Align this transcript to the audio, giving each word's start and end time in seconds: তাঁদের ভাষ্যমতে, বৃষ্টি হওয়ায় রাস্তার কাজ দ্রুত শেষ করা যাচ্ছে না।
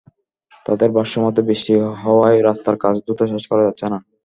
তাঁদের 0.65 0.89
ভাষ্যমতে, 0.97 1.41
বৃষ্টি 1.47 1.71
হওয়ায় 2.01 2.39
রাস্তার 2.41 2.75
কাজ 2.83 2.95
দ্রুত 3.03 3.19
শেষ 3.31 3.43
করা 3.47 3.65
যাচ্ছে 3.67 3.85
না। 3.85 3.97